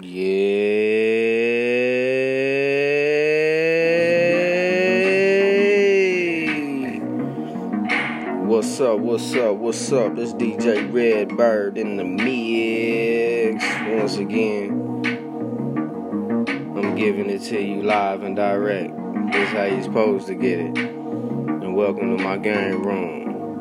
[0.00, 0.24] Yeah.
[8.42, 8.98] What's up?
[8.98, 9.54] What's up?
[9.54, 10.18] What's up?
[10.18, 14.72] It's DJ Redbird in the mix once again.
[16.76, 18.92] I'm giving it to you live and direct.
[19.30, 20.76] This how you supposed to get it.
[20.76, 23.60] And welcome to my game room.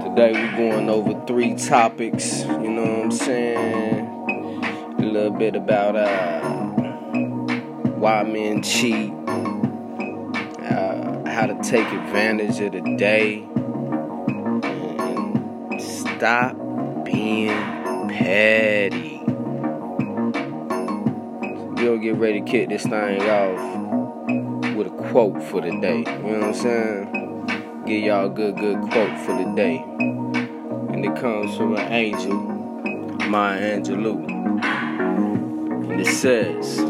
[0.00, 2.42] Today we're going over three topics.
[2.42, 3.93] You know what I'm saying?
[5.24, 6.40] Little bit about uh,
[7.96, 9.10] why men cheat,
[10.60, 13.42] uh, how to take advantage of the day,
[14.62, 16.54] and stop
[17.06, 17.48] being
[18.10, 19.22] petty.
[21.82, 26.00] We'll get ready to kick this thing off with a quote for the day.
[26.00, 27.84] You know what I'm saying?
[27.86, 29.78] Give y'all a good, good quote for the day.
[29.78, 32.34] And it comes from an angel,
[33.26, 34.33] Maya Angelou.
[35.94, 36.80] And it says,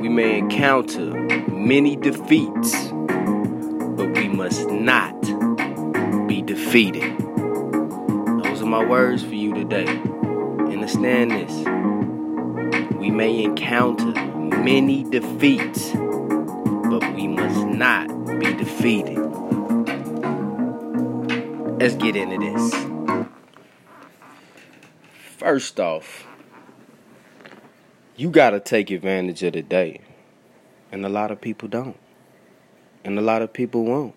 [0.00, 1.10] We may encounter
[1.50, 5.20] many defeats, but we must not
[6.26, 7.18] be defeated.
[8.42, 9.86] Those are my words for you today.
[9.86, 11.52] Understand this.
[12.96, 14.14] We may encounter
[14.62, 18.08] many defeats, but we must not
[18.40, 19.18] be defeated.
[21.78, 23.28] Let's get into this.
[25.36, 26.26] First off,
[28.22, 30.00] you got to take advantage of the day.
[30.92, 31.98] And a lot of people don't.
[33.04, 34.14] And a lot of people won't.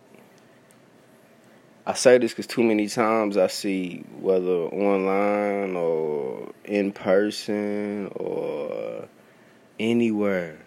[1.88, 9.08] I say this because too many times I see, whether online or in person or
[9.80, 10.60] anywhere,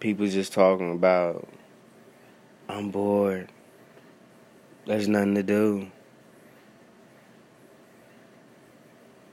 [0.00, 1.46] people just talking about,
[2.66, 3.52] I'm bored.
[4.86, 5.90] There's nothing to do.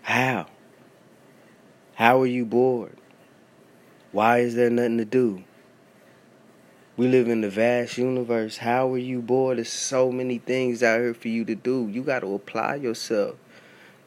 [0.02, 0.51] How?
[2.02, 2.98] How are you bored?
[4.12, 5.44] Why is there nothing to do?
[6.98, 8.58] We live in the vast universe.
[8.58, 9.60] How are you bored?
[9.60, 11.88] There's so many things out here for you to do.
[11.92, 13.36] You got to apply yourself.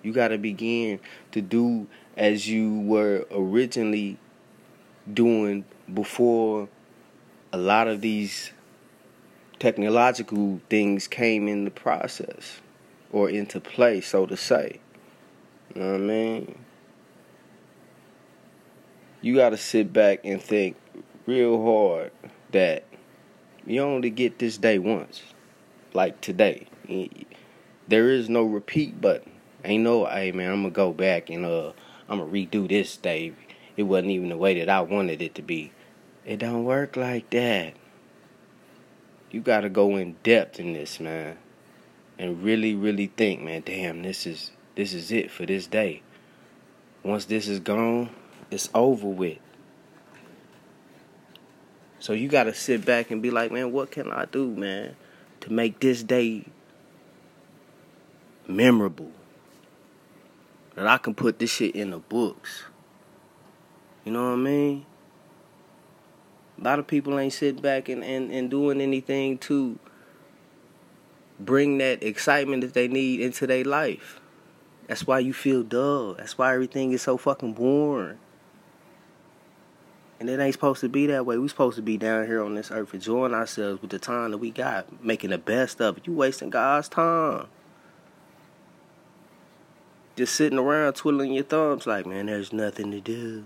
[0.02, 0.98] You got to begin
[1.30, 1.86] to do
[2.16, 4.18] as you were originally
[5.12, 5.64] doing
[5.94, 6.68] before
[7.52, 8.50] a lot of these
[9.60, 12.60] technological things came in the process
[13.12, 14.80] or into play, so to say.
[15.72, 16.63] You know what I mean?
[19.24, 20.76] You got to sit back and think
[21.24, 22.12] real hard
[22.52, 22.84] that
[23.64, 25.22] you only get this day once,
[25.94, 26.66] like today.
[27.88, 29.32] There is no repeat button.
[29.64, 31.72] Ain't no, hey man, I'm gonna go back and uh,
[32.06, 33.32] I'm gonna redo this day.
[33.78, 35.72] It wasn't even the way that I wanted it to be.
[36.26, 37.72] It don't work like that.
[39.30, 41.38] You gotta go in depth in this, man,
[42.18, 43.62] and really, really think, man.
[43.64, 46.02] Damn, this is this is it for this day.
[47.02, 48.10] Once this is gone,
[48.50, 49.38] it's over with.
[52.00, 54.94] So you got to sit back and be like, man, what can I do, man,
[55.40, 56.44] to make this day
[58.46, 59.10] memorable?
[60.74, 62.64] That I can put this shit in the books.
[64.04, 64.86] You know what I mean?
[66.60, 69.78] A lot of people ain't sitting back and, and, and doing anything to
[71.40, 74.20] bring that excitement that they need into their life.
[74.88, 76.14] That's why you feel dull.
[76.14, 78.18] That's why everything is so fucking boring.
[80.24, 81.36] And it ain't supposed to be that way.
[81.36, 84.38] We supposed to be down here on this earth enjoying ourselves with the time that
[84.38, 86.06] we got, making the best of it.
[86.06, 87.46] You wasting God's time.
[90.16, 93.44] Just sitting around twiddling your thumbs like, man, there's nothing to do.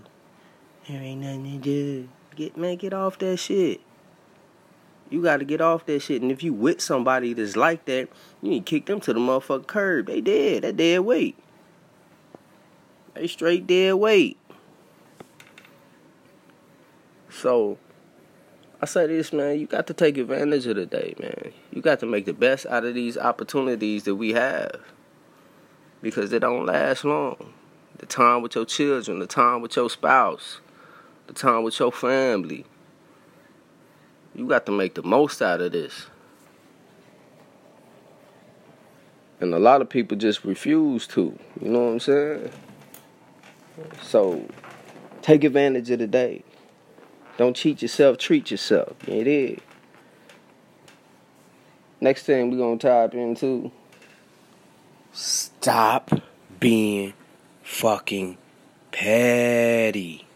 [0.87, 2.07] There ain't nothing to do.
[2.37, 3.81] Get man, get off that shit.
[5.09, 6.21] You gotta get off that shit.
[6.21, 8.07] And if you with somebody that's like that,
[8.41, 10.05] you need to kick them to the motherfucking curb.
[10.05, 10.61] They dead.
[10.61, 11.35] They dead weight.
[13.15, 14.37] They straight dead weight.
[17.29, 17.77] So
[18.81, 21.51] I say this, man, you got to take advantage of the day, man.
[21.71, 24.79] You got to make the best out of these opportunities that we have.
[26.01, 27.53] Because they don't last long.
[27.97, 30.61] The time with your children, the time with your spouse,
[31.27, 32.65] the time with your family.
[34.33, 36.05] You got to make the most out of this.
[39.41, 41.37] And a lot of people just refuse to.
[41.61, 42.51] You know what I'm saying?
[44.01, 44.47] So
[45.21, 46.43] take advantage of the day.
[47.39, 48.97] Don't cheat yourself, treat yourself.
[49.07, 49.59] It is.
[52.01, 53.71] Next thing we're going to type into
[55.13, 56.11] stop
[56.59, 57.13] being
[57.63, 58.37] fucking
[58.91, 60.27] petty.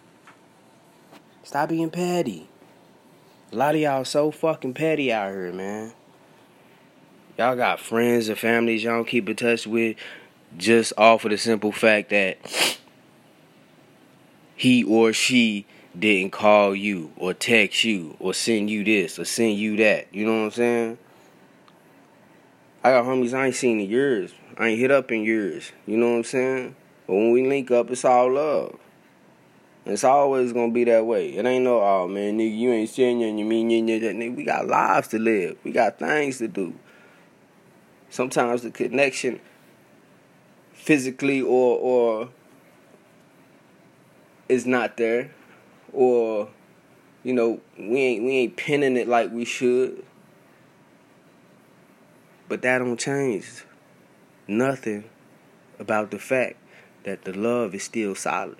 [1.44, 2.47] Stop being petty.
[3.51, 5.91] A lot of y'all so fucking petty out here, man.
[7.38, 9.97] Y'all got friends and families y'all don't keep in touch with
[10.56, 12.38] just off of the simple fact that
[14.56, 15.65] he or she
[15.98, 20.07] didn't call you or text you or send you this or send you that.
[20.13, 20.98] You know what I'm saying?
[22.84, 24.34] I got homies I ain't seen in years.
[24.57, 25.72] I ain't hit up in years.
[25.86, 26.75] You know what I'm saying?
[27.07, 28.78] But when we link up, it's all love.
[29.86, 31.30] It's always gonna be that way.
[31.30, 33.38] It ain't no, oh man, nigga, you ain't saying nothing.
[33.38, 34.36] You mean you that nigga?
[34.36, 35.57] We got lives to live.
[35.63, 36.74] We got things to do.
[38.10, 39.42] Sometimes the connection,
[40.72, 42.30] physically or or,
[44.48, 45.31] is not there,
[45.94, 46.50] or,
[47.24, 50.04] you know, we ain't we ain't pinning it like we should.
[52.50, 53.63] But that don't change
[54.48, 55.06] nothing
[55.80, 56.57] about the fact
[57.04, 58.57] that the love is still solid.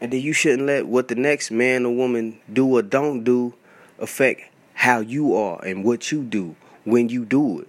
[0.00, 3.54] And then you shouldn't let what the next man or woman do or don't do
[3.98, 4.42] affect
[4.74, 7.68] how you are and what you do when you do it.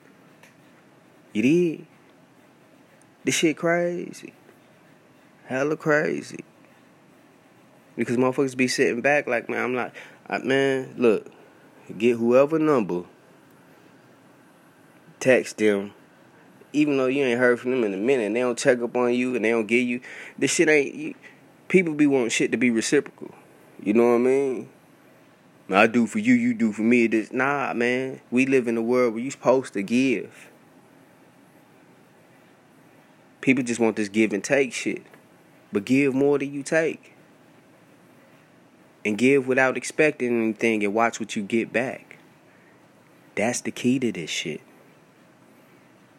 [1.31, 1.85] You did?
[3.23, 4.33] This shit crazy.
[5.53, 6.43] Hella crazy.
[7.95, 9.93] Because motherfuckers be sitting back like, man, I'm like,
[10.43, 11.27] man, look,
[11.95, 13.03] get whoever number,
[15.19, 15.93] text them,
[16.73, 18.97] even though you ain't heard from them in a minute, and they don't check up
[18.97, 20.01] on you and they don't give you,
[20.39, 21.13] this shit ain't, you,
[21.67, 23.35] people be wanting shit to be reciprocal.
[23.79, 24.69] You know what I mean?
[25.69, 27.07] I do for you, you do for me.
[27.07, 28.21] This nah, man.
[28.31, 30.49] We live in a world where you supposed to give.
[33.41, 35.03] People just want this give and take shit.
[35.73, 37.13] But give more than you take.
[39.03, 42.19] And give without expecting anything and watch what you get back.
[43.35, 44.61] That's the key to this shit.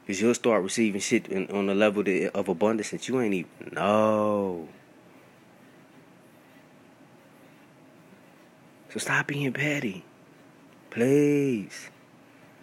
[0.02, 2.04] Because you'll start receiving shit on the level
[2.34, 4.68] of abundance that you ain't even know.
[8.90, 10.04] So stop being petty.
[10.90, 11.88] Please.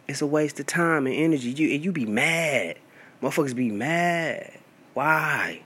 [0.07, 1.49] It's a waste of time and energy.
[1.51, 2.77] You and you be mad.
[3.23, 4.59] Motherfuckers be mad.
[4.93, 5.63] Why?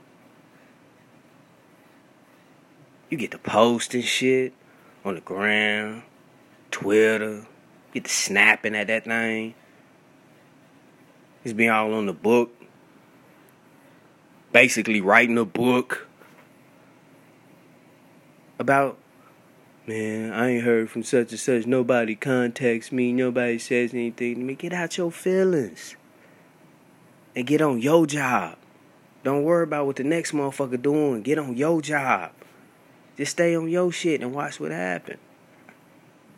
[3.10, 4.54] You get to posting shit
[5.04, 6.04] on the ground,
[6.72, 7.46] Twitter,
[7.94, 9.54] get to snapping at that thing.
[11.44, 12.52] It's being all on the book.
[14.52, 16.07] Basically writing a book
[18.57, 18.98] about
[19.88, 21.68] Man, I ain't heard from such and such.
[21.68, 23.13] Nobody contacts me.
[23.13, 24.56] Nobody says anything to me.
[24.56, 25.96] Get out your feelings.
[27.36, 28.57] And get on your job.
[29.24, 31.22] Don't worry about what the next motherfucker doing.
[31.22, 32.31] Get on your job.
[33.17, 35.19] Just stay on your shit and watch what happens.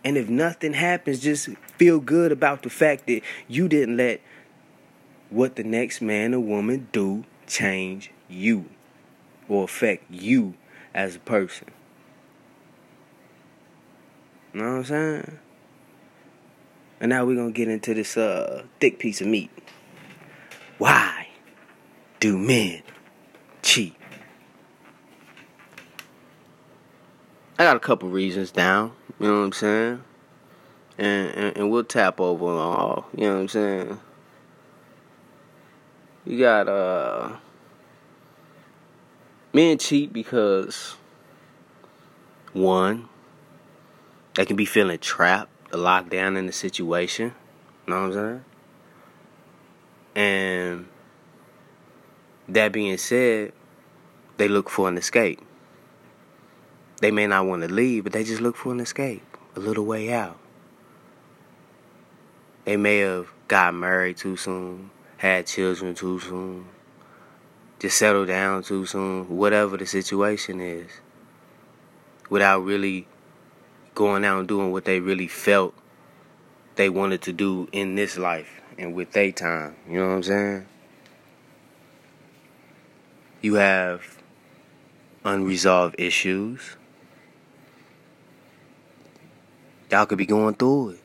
[0.03, 4.21] And if nothing happens, just feel good about the fact that you didn't let
[5.29, 8.69] what the next man or woman do change you
[9.49, 10.53] or affect you
[10.93, 11.67] as a person.
[14.53, 15.39] You know what I'm saying?
[16.99, 19.51] And now we're gonna get into this uh, thick piece of meat.
[20.77, 21.27] Why
[22.19, 22.81] do men
[23.61, 23.96] cheat?
[27.59, 30.03] I got a couple reasons down, you know what I'm saying?
[30.99, 33.99] And, and, and we'll tap over on all, you know what I'm saying?
[36.25, 37.37] You got uh
[39.53, 40.97] men cheat because
[42.53, 43.09] one
[44.35, 47.33] they can be feeling trapped, locked down in the situation.
[47.87, 48.45] You know what I'm saying?
[50.15, 50.87] And
[52.49, 53.53] that being said,
[54.37, 55.41] they look for an escape.
[56.99, 59.85] They may not want to leave, but they just look for an escape, a little
[59.85, 60.39] way out.
[62.65, 66.65] They may have got married too soon, had children too soon,
[67.79, 70.89] just settled down too soon, whatever the situation is,
[72.29, 73.07] without really
[73.93, 75.73] going out and doing what they really felt
[76.75, 79.75] they wanted to do in this life and with their time.
[79.87, 80.65] You know what I'm saying?
[83.41, 84.21] You have
[85.23, 86.75] unresolved issues.
[89.91, 90.99] Y'all could be going through it.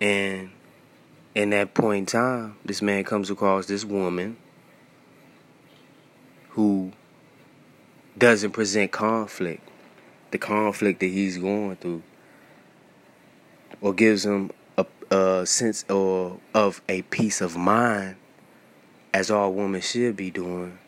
[0.00, 0.50] And
[1.34, 4.36] in that point in time, this man comes across this woman
[6.50, 6.92] who
[8.18, 9.66] doesn't present conflict
[10.32, 12.02] the conflict that he's going through
[13.80, 18.16] or gives him a, a sense or of a peace of mind
[19.14, 20.78] as all women should be doing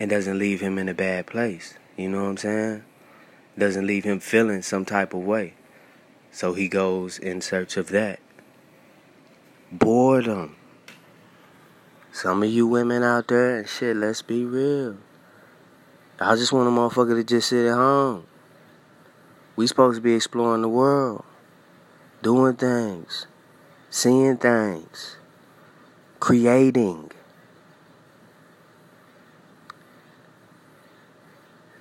[0.00, 2.84] and doesn't leave him in a bad place you know what i'm saying?
[3.58, 5.54] Doesn't leave him feeling some type of way.
[6.30, 8.18] So he goes in search of that.
[9.70, 10.56] Boredom.
[12.12, 14.96] Some of you women out there and shit let's be real.
[16.18, 18.26] I just want a motherfucker to just sit at home.
[19.56, 21.24] We supposed to be exploring the world,
[22.22, 23.26] doing things,
[23.90, 25.16] seeing things,
[26.20, 27.10] creating.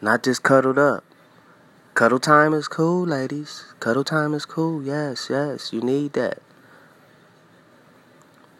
[0.02, 1.04] Not just cuddled up.
[1.94, 3.66] Cuddle time is cool, ladies.
[3.80, 4.82] Cuddle time is cool.
[4.82, 6.42] Yes, yes, you need that.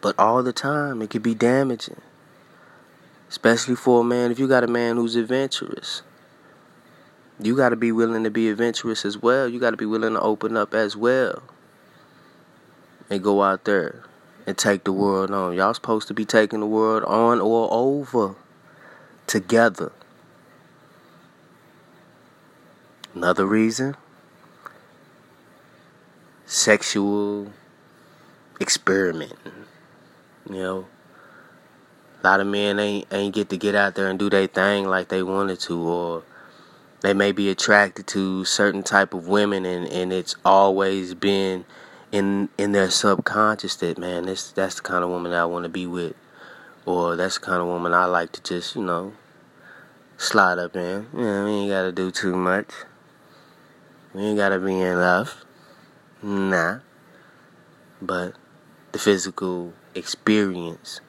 [0.00, 2.00] But all the time, it could be damaging.
[3.28, 6.02] Especially for a man, if you got a man who's adventurous.
[7.40, 9.48] You got to be willing to be adventurous as well.
[9.48, 11.42] You got to be willing to open up as well.
[13.10, 14.04] And go out there
[14.46, 15.54] and take the world on.
[15.54, 18.36] Y'all supposed to be taking the world on or over
[19.26, 19.92] together.
[23.14, 23.96] Another reason
[26.52, 27.50] sexual
[28.60, 29.36] experimenting.
[30.48, 30.86] You know,
[32.22, 34.88] a lot of men ain't ain't get to get out there and do their thing
[34.88, 36.22] like they wanted to, or
[37.00, 41.64] they may be attracted to certain type of women, and and it's always been
[42.12, 45.70] in in their subconscious that man, this that's the kind of woman I want to
[45.70, 46.14] be with,
[46.84, 49.14] or that's the kind of woman I like to just you know
[50.18, 51.08] slide up in.
[51.14, 52.68] You know, we ain't got to do too much.
[54.14, 55.44] We ain't gotta be in love.
[56.22, 56.78] Nah.
[58.00, 58.34] But
[58.92, 61.02] the physical experience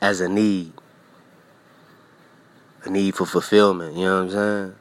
[0.00, 0.72] as a need.
[2.84, 4.74] A need for fulfillment, you know what I'm saying?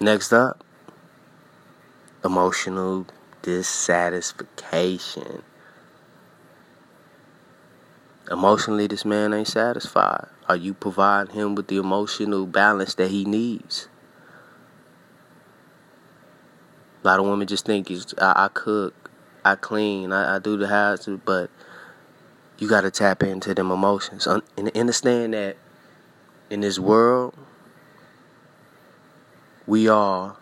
[0.00, 0.64] Next up,
[2.24, 3.06] emotional
[3.42, 5.42] dissatisfaction.
[8.30, 10.28] Emotionally, this man ain't satisfied.
[10.50, 13.86] Are you providing him with the emotional balance that he needs?
[17.04, 17.88] A lot of women just think
[18.18, 19.12] I, I cook,
[19.44, 21.50] I clean, I, I do the house, but
[22.58, 24.42] you got to tap into them emotions and
[24.76, 25.56] understand that
[26.50, 27.32] in this world,
[29.68, 30.36] we are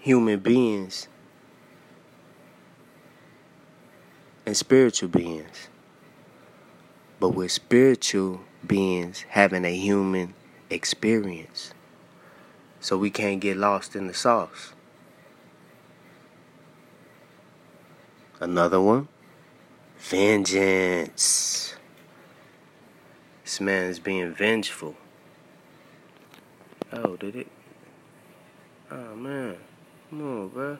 [0.00, 1.06] human beings
[4.44, 5.69] and spiritual beings.
[7.20, 10.34] But we're spiritual beings having a human
[10.70, 11.72] experience.
[12.80, 14.72] So we can't get lost in the sauce.
[18.40, 19.08] Another one
[20.00, 21.74] vengeance.
[23.44, 24.96] This man is being vengeful.
[26.92, 27.46] Oh, did it?
[28.90, 29.56] Oh, man.
[30.08, 30.78] Come on, bro.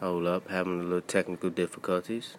[0.00, 2.36] Hold up, having a little technical difficulties.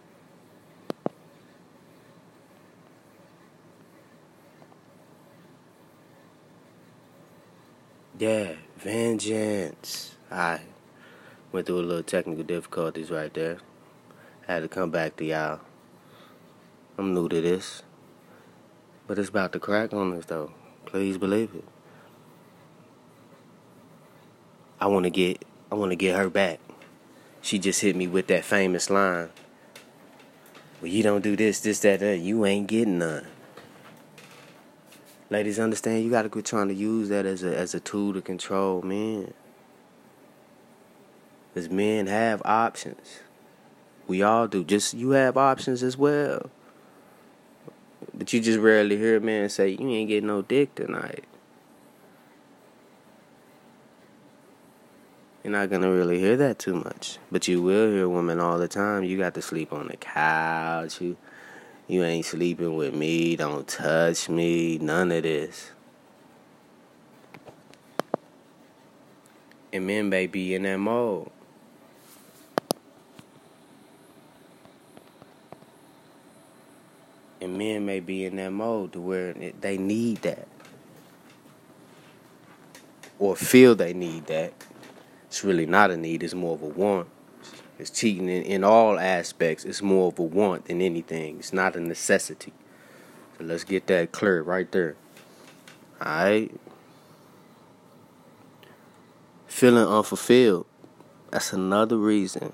[8.18, 10.16] Yeah, vengeance.
[10.32, 10.62] I
[11.52, 13.60] went through a little technical difficulties right there.
[14.48, 15.60] Had to come back to y'all.
[16.98, 17.84] I'm new to this.
[19.06, 20.52] But it's about to crack on us though.
[20.88, 21.66] Please believe it.
[24.80, 26.60] I wanna get I wanna get her back
[27.42, 29.30] she just hit me with that famous line.
[30.80, 33.28] Well, you don't do this, this, that, that, you ain't getting none.
[35.30, 38.22] Ladies, understand you gotta quit trying to use that as a as a tool to
[38.22, 39.34] control men.
[41.54, 43.22] Because men have options.
[44.08, 44.66] We all do.
[44.66, 46.50] Just you have options as well.
[48.14, 51.24] But you just rarely hear a man say, You ain't getting no dick tonight.
[55.44, 58.68] You're not gonna really hear that too much, but you will hear women all the
[58.68, 59.04] time.
[59.04, 61.02] You got to sleep on the couch.
[61.02, 61.18] You,
[61.88, 63.36] you ain't sleeping with me.
[63.36, 64.78] Don't touch me.
[64.78, 65.72] None of this.
[69.74, 71.32] And men may be in that mode.
[77.42, 80.48] And men may be in that mode to where they need that.
[83.18, 84.54] Or feel they need that
[85.32, 87.08] it's really not a need, it's more of a want.
[87.80, 89.64] It's cheating in, in all aspects.
[89.64, 91.40] It's more of a want than anything.
[91.40, 92.52] It's not a necessity.
[93.38, 94.98] So let's get that clear right there.
[96.02, 96.52] Alright?
[99.48, 100.66] Feeling unfulfilled.
[101.30, 102.52] That's another reason.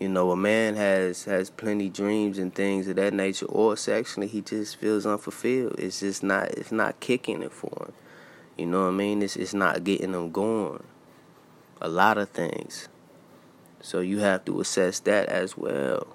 [0.00, 4.28] You know, a man has has plenty dreams and things of that nature, or sexually,
[4.28, 5.78] he just feels unfulfilled.
[5.78, 7.92] It's just not it's not kicking it for him.
[8.58, 9.22] You know what I mean?
[9.22, 10.82] It's it's not getting them going.
[11.80, 12.88] A lot of things.
[13.80, 16.08] So you have to assess that as well.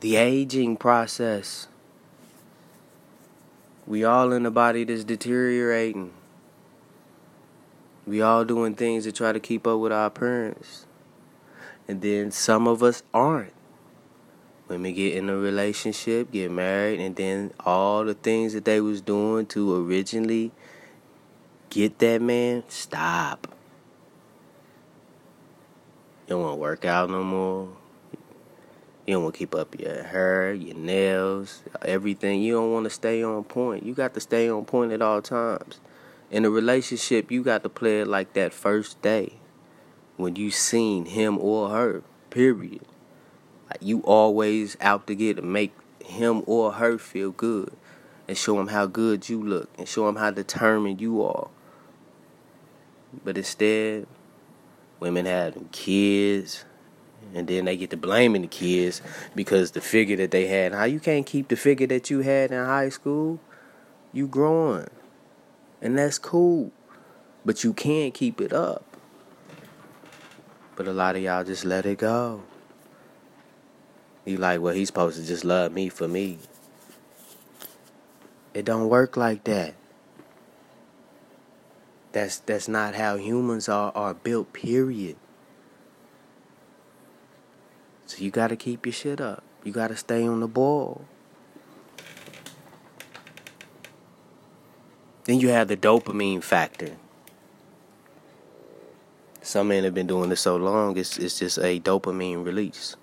[0.00, 1.66] The aging process.
[3.86, 6.12] We all in a body that's deteriorating.
[8.06, 10.84] We all doing things to try to keep up with our parents.
[11.88, 13.55] And then some of us aren't.
[14.68, 19.00] Women get in a relationship, get married, and then all the things that they was
[19.00, 20.50] doing to originally
[21.70, 23.46] get that man, stop.
[26.26, 27.68] You don't want to work out no more.
[29.06, 32.42] You don't want to keep up your hair, your nails, everything.
[32.42, 33.84] You don't want to stay on point.
[33.84, 35.78] You got to stay on point at all times.
[36.28, 39.34] In a relationship, you got to play it like that first day
[40.16, 42.80] when you seen him or her, period.
[43.68, 45.72] Like you always out to get to make
[46.04, 47.72] him or her feel good
[48.28, 51.48] and show him how good you look and show him how determined you are.
[53.24, 54.06] But instead,
[55.00, 56.64] women have kids
[57.34, 59.02] and then they get to blaming the kids
[59.34, 60.72] because the figure that they had.
[60.72, 63.40] How you can't keep the figure that you had in high school?
[64.12, 64.88] You growing.
[65.82, 66.72] And that's cool.
[67.44, 68.84] But you can't keep it up.
[70.76, 72.42] But a lot of y'all just let it go.
[74.26, 76.38] You like, well, he's supposed to just love me for me.
[78.52, 79.74] It don't work like that.
[82.12, 85.16] That's that's not how humans are are built, period.
[88.06, 89.42] So you gotta keep your shit up.
[89.62, 91.04] You gotta stay on the ball.
[95.24, 96.96] Then you have the dopamine factor.
[99.42, 102.96] Some men have been doing this so long, it's it's just a dopamine release,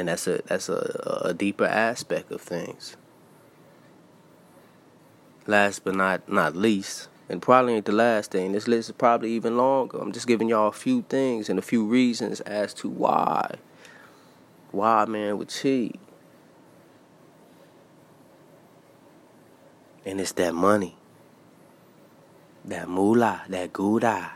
[0.00, 2.96] and that's a that's a, a deeper aspect of things.
[5.46, 8.52] Last but not not least, and probably ain't the last thing.
[8.52, 9.98] This list is probably even longer.
[9.98, 13.56] I'm just giving y'all a few things and a few reasons as to why
[14.72, 15.98] why man would cheat.
[20.06, 20.96] And it's that money.
[22.64, 24.32] That moolah, that gouda,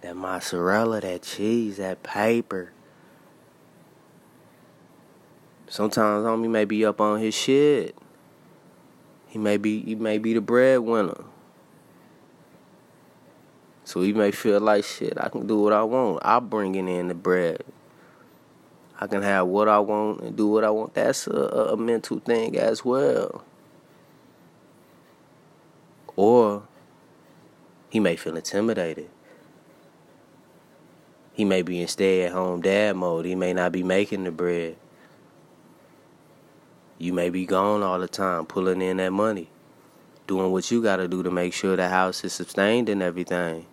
[0.00, 2.72] that mozzarella, that cheese, that paper.
[5.72, 7.96] Sometimes homie may be up on his shit.
[9.28, 11.24] He may be he may be the breadwinner.
[13.82, 16.20] So he may feel like shit, I can do what I want.
[16.26, 17.64] I'm bringing in the bread.
[19.00, 20.92] I can have what I want and do what I want.
[20.92, 23.42] That's a, a mental thing as well.
[26.16, 26.64] Or
[27.88, 29.08] he may feel intimidated.
[31.32, 33.24] He may be in stay at home dad mode.
[33.24, 34.76] He may not be making the bread.
[37.02, 39.48] You may be gone all the time, pulling in that money,
[40.28, 43.66] doing what you got to do to make sure the house is sustained and everything.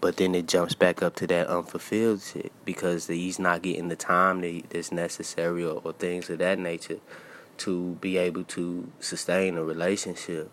[0.00, 3.96] But then it jumps back up to that unfulfilled shit because he's not getting the
[3.96, 7.00] time that's necessary or, or things of that nature
[7.56, 10.48] to be able to sustain a relationship.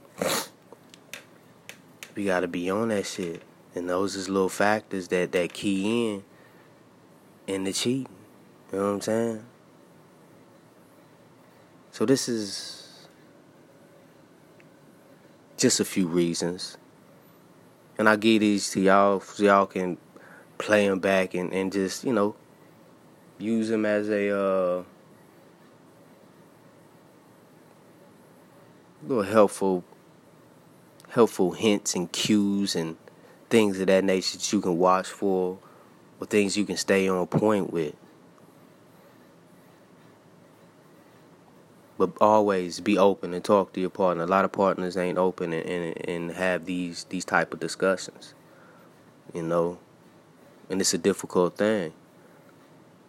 [2.16, 3.44] We gotta be on that shit.
[3.76, 6.24] And those is little factors that, that key in
[7.46, 8.12] in the cheating.
[8.74, 9.44] You know what I'm saying?
[11.98, 13.08] So this is
[15.58, 16.78] just a few reasons
[17.98, 19.98] and I give these to y'all so y'all can
[20.60, 22.36] play them back and, and just, you know,
[23.40, 24.84] use them as a uh,
[29.08, 29.84] little helpful
[31.10, 32.96] helpful hints and cues and
[33.50, 35.58] things of that nature that you can watch for
[36.20, 37.96] or things you can stay on point with.
[41.98, 44.24] But always be open and talk to your partner.
[44.24, 48.34] A lot of partners ain't open and, and, and have these these type of discussions,
[49.34, 49.80] you know,
[50.70, 51.94] and it's a difficult thing,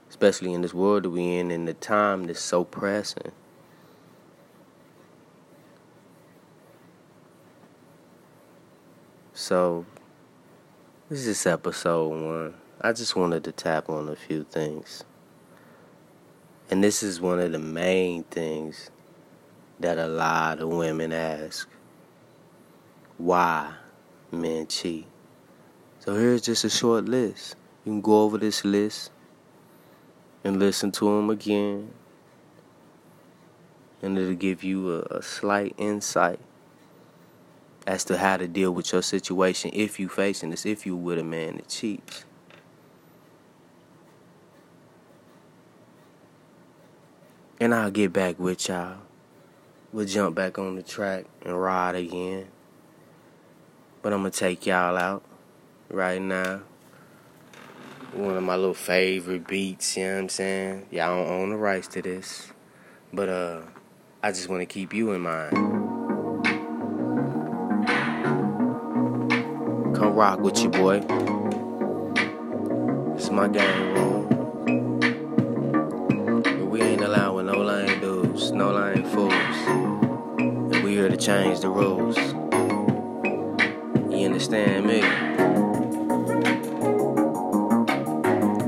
[0.09, 3.33] especially in this world that we in and the time that's so pressing.
[9.35, 9.87] So,
[11.09, 12.55] this is episode one.
[12.81, 15.05] I just wanted to tap on a few things.
[16.70, 18.90] And this is one of the main things
[19.81, 21.68] that a lot of women ask
[23.16, 23.72] why
[24.31, 25.07] men cheat.
[26.00, 27.57] So here's just a short list.
[27.85, 29.11] You can go over this list
[30.44, 31.90] and listen to them again,
[34.02, 36.38] and it'll give you a, a slight insight
[37.87, 41.18] as to how to deal with your situation if you facing this, if you with
[41.18, 42.26] a man that cheats.
[47.68, 48.96] And I'll get back with y'all.
[49.92, 52.46] We'll jump back on the track and ride again.
[54.00, 55.22] But I'm gonna take y'all out
[55.90, 56.62] right now.
[58.14, 60.87] One of my little favorite beats, you know what I'm saying?
[60.90, 62.50] Y'all don't own the rights to this.
[63.12, 63.61] But uh
[64.22, 65.54] I just wanna keep you in mind.
[69.94, 71.04] Come rock with you, boy.
[73.14, 74.17] It's my game room.
[78.59, 79.33] No lame fools.
[80.40, 82.16] And we here to change the rules.
[84.12, 85.01] You understand me?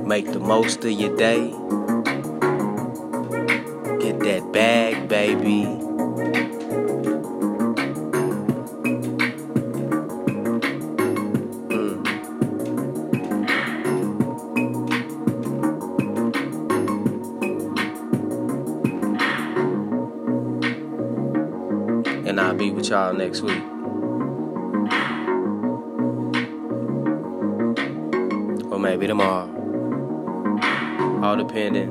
[0.05, 1.51] Make the most of your day.
[3.99, 5.80] Get that bag, baby.
[22.91, 23.63] Y'all next week.
[28.73, 29.49] Or maybe tomorrow.
[31.23, 31.89] All depending.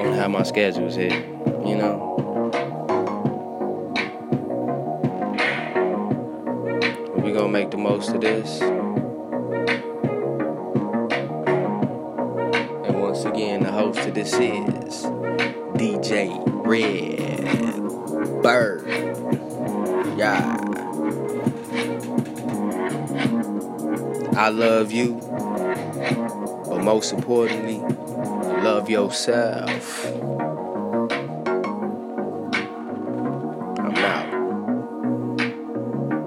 [0.00, 1.12] On how my schedule's hit,
[1.64, 2.10] you know.
[7.16, 8.81] we gonna make the most of this.
[14.06, 15.04] Of this is
[15.76, 18.86] DJ Red Bird.
[20.18, 20.58] Yeah.
[24.36, 25.20] I love you,
[26.68, 27.78] but most importantly,
[28.62, 30.21] love yourself.